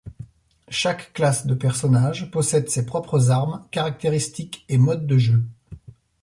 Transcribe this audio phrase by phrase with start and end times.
[0.69, 5.43] Chaque classe de personnage possède ses propres armes, caractéristiques et modes de jeu.